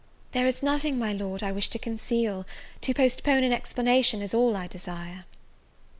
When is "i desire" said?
4.55-5.25